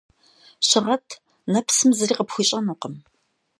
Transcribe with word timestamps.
Щыгъэт, 0.67 1.07
нэпсым 1.51 1.89
зыри 1.97 2.15
къыпхуищӀэнукъым. 2.17 2.95